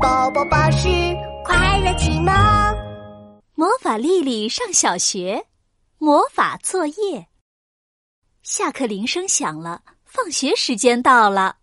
[0.00, 0.88] 宝宝巴士
[1.44, 2.32] 快乐启蒙。
[3.54, 5.44] 魔法丽丽上小学，
[5.98, 7.26] 魔法作业。
[8.42, 11.56] 下课铃声响了，放学时间到了。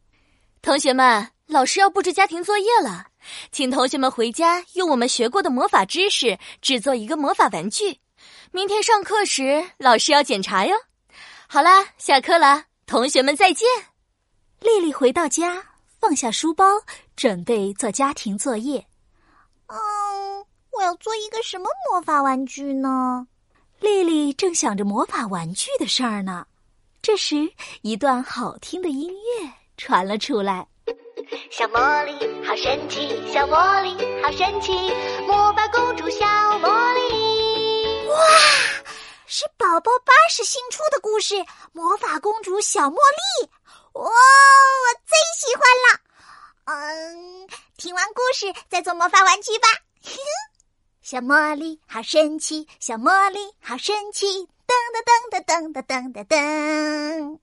[0.62, 3.08] 同学们，老师要布置家庭作业了，
[3.52, 8.00] 请同学们回家用我们学过的魔法知识制作一个魔法玩具。
[8.52, 10.76] 明天上课时，老师要检查哟。
[11.48, 13.68] 好啦，下课了，同学们再见。
[14.60, 15.64] 丽丽回到家，
[16.08, 16.64] 放下书包，
[17.16, 18.86] 准备做家庭作业。
[19.66, 23.26] 嗯，我要做一个什么魔法玩具呢？
[23.80, 26.46] 丽丽正想着魔法玩具的事儿呢。
[27.02, 30.68] 这时，一段好听的音乐传了出来。
[31.50, 32.14] 小魔力
[32.46, 34.74] 好神奇，小魔力好神奇，
[35.26, 36.28] 魔法公主小
[36.60, 38.08] 魔力。
[38.10, 38.16] 哇，
[39.26, 41.34] 是宝宝巴士新出的故事
[41.74, 43.48] 《魔法公主小茉莉》。
[43.96, 46.00] 哇，我最喜欢了。
[46.66, 49.68] 嗯，听完故事再做魔法玩具吧。
[51.02, 54.26] 小茉莉好神奇，小茉莉好神奇，
[54.68, 57.40] 噔噔噔噔噔噔噔噔。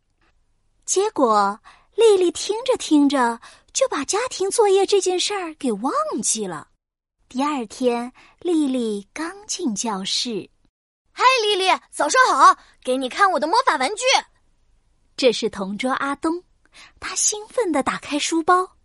[0.84, 1.58] 结果
[1.94, 3.40] 丽丽听着听着
[3.72, 6.68] 就把家庭作业这件事儿给忘记了。
[7.28, 10.50] 第二天，丽丽刚进教室，
[11.12, 14.04] 嗨，丽丽，早上好，给你看我的魔法玩具。
[15.16, 16.42] 这是同桌阿东，
[17.00, 18.76] 他兴奋地打开书包，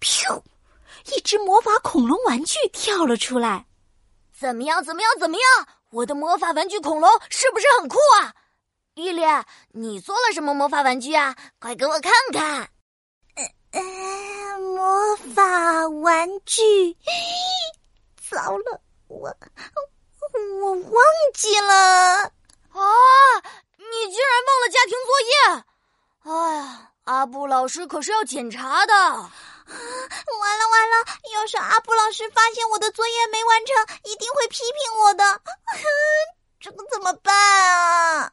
[0.00, 0.42] 噗，
[1.06, 3.66] 一只魔法恐龙玩具跳了出来。
[4.32, 4.82] 怎么样？
[4.84, 5.10] 怎么样？
[5.18, 5.68] 怎么样？
[5.90, 8.34] 我的魔法玩具恐龙是不是很酷啊？
[8.94, 9.22] 丽丽，
[9.72, 11.36] 你做了什么魔法玩具啊？
[11.58, 12.68] 快给我看看。
[13.72, 16.96] 呃，魔法玩具，
[18.30, 19.36] 糟了，我
[20.60, 22.80] 我忘记了啊！
[23.76, 25.34] 你竟然忘了家庭作业！
[26.22, 26.92] 哎呀，
[27.24, 28.92] 阿布老师可是要检查的。
[28.92, 29.30] 完了
[30.70, 30.96] 完了！
[31.32, 35.40] 要是阿布老师发现我的作业没完成，一定会批评我的。
[36.60, 38.30] 这可怎么办啊？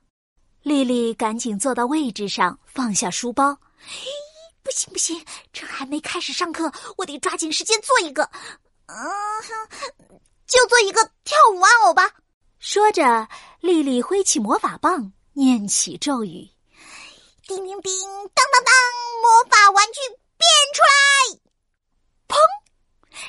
[0.63, 3.57] 丽丽赶紧坐到位置上，放下书包。
[4.61, 8.29] 不行不行，这还没开始上课，我得抓紧时间做一个。
[8.87, 8.97] 嗯，
[10.47, 12.11] 就做一个跳舞玩偶吧。
[12.59, 13.25] 说着，
[13.61, 15.13] 丽丽挥起魔法棒。
[15.33, 16.45] 念起咒语，
[17.53, 17.93] 叮叮叮，
[18.33, 18.73] 当当当，
[19.21, 19.99] 魔法玩具
[20.37, 21.39] 变出来！
[22.29, 22.37] 砰！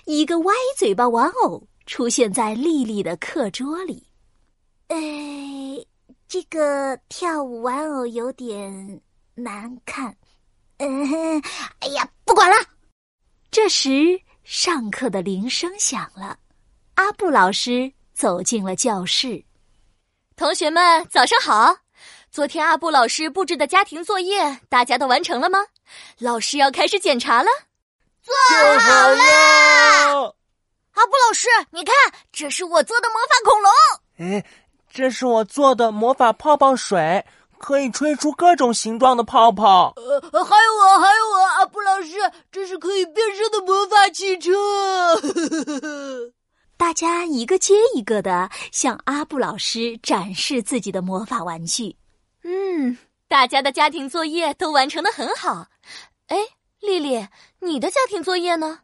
[0.05, 4.06] 一个歪嘴巴玩偶出现在丽丽的课桌里。
[4.87, 4.97] 哎，
[6.28, 9.03] 这个跳舞玩偶有点
[9.34, 10.16] 难看。
[10.77, 11.43] 嗯，
[11.81, 12.55] 哎呀，不管了。
[13.50, 16.38] 这时，上课的铃声响了，
[16.94, 19.44] 阿布老师走进了教室。
[20.37, 21.81] 同学们，早上好。
[22.32, 25.59] 昨天阿布老师布置的家庭作业，大家都完成了吗？
[26.19, 27.48] 老师要开始检查了。
[28.22, 28.34] 做
[28.78, 30.34] 好了。
[30.93, 31.94] 阿布老师，你看，
[32.32, 33.70] 这是我做的魔法恐龙。
[34.16, 34.47] 哎，
[34.91, 37.22] 这是我做的魔法泡泡水，
[37.59, 39.93] 可以吹出各种形状的泡泡。
[39.97, 42.14] 呃，还有我，还有我，阿布老师，
[42.50, 44.50] 这是可以变身的魔法汽车。
[46.78, 51.94] 大家一个接一个的向阿布老师展示自己的魔法玩具。
[52.44, 52.97] 嗯，
[53.28, 55.66] 大家的家庭作业都完成的很好。
[56.26, 56.36] 哎，
[56.80, 57.26] 丽丽，
[57.60, 58.80] 你的家庭作业呢？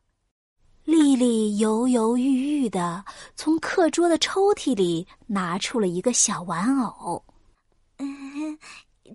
[0.84, 3.04] 丽丽犹犹豫豫的
[3.36, 7.22] 从课桌的抽屉里拿出了一个小玩偶。
[7.98, 8.58] 嗯，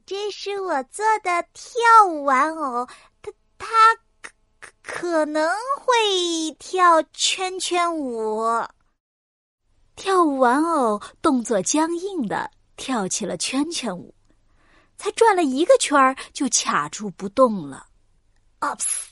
[0.06, 2.86] 这是我做的跳舞玩偶，
[3.22, 3.68] 它它
[4.22, 5.50] 可可能
[5.80, 8.44] 会跳圈圈舞。
[9.96, 14.14] 跳舞玩偶动作僵硬的跳起了圈圈舞。
[15.04, 17.86] 才转了一个圈儿，就卡住不动了。
[18.62, 19.08] Oops，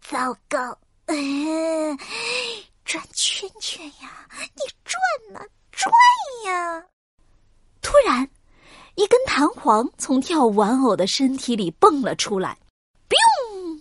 [0.00, 0.76] 糟糕！
[2.84, 4.26] 转圈圈呀，
[4.56, 5.00] 你转
[5.32, 5.38] 呐，
[5.70, 5.88] 转
[6.46, 6.82] 呀！
[7.80, 8.28] 突然，
[8.96, 12.58] 一根弹簧从跳舞玩偶的身体里蹦了出来
[13.08, 13.80] ，biu！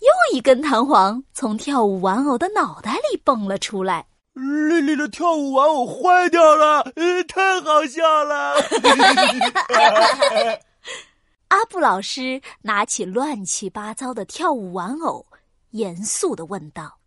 [0.00, 4.06] 又一根弹簧从跳舞玩偶的脑袋里蹦了出来。
[4.34, 6.84] 丽丽的跳舞玩偶坏掉了，
[7.26, 8.56] 太好笑了！
[11.50, 15.26] 阿布老师拿起乱七八糟的跳舞玩偶，
[15.70, 16.98] 严肃的问道：“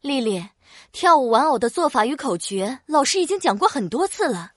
[0.00, 0.48] 丽丽，
[0.92, 4.52] 跳舞玩偶的做法与口诀，老师已经讲过很多次了。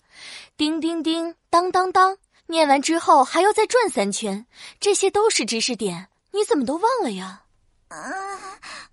[0.56, 2.16] 叮叮叮，当当当，
[2.46, 4.46] 念完之后还要再转三圈，
[4.80, 7.42] 这些都是知识点，你怎么都忘了呀？”
[7.90, 7.98] 啊，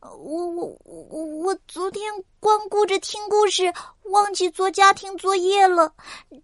[0.01, 2.03] 我我我我昨天
[2.41, 3.71] 光顾着听故事，
[4.15, 5.93] 忘记做家庭作业了。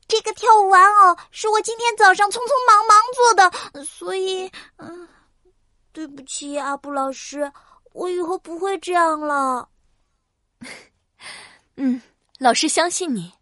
[0.09, 5.09] 这个跳舞玩偶是我今天早上匆匆忙忙做的，所以，嗯，
[5.93, 7.51] 对不起，阿布老师，
[7.93, 9.69] 我以后不会这样了。
[11.77, 12.03] 嗯，
[12.39, 13.33] 老师相信你。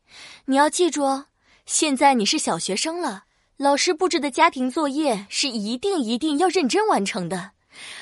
[0.45, 1.27] 你要记住哦，
[1.67, 3.25] 现在你是小学生了。
[3.57, 7.53] 老师布置的家庭作业是一定一定要认真完成的。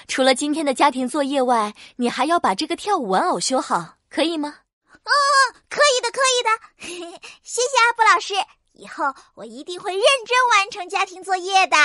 [0.07, 4.66] 除了今天的家庭作业外，你还要把这个跳舞玩偶修好，可以吗？
[5.07, 5.13] 哦，
[5.71, 7.21] 可以的，可以的。
[7.43, 8.35] 谢谢阿布老师，
[8.73, 11.77] 以后我一定会认真完成家庭作业的。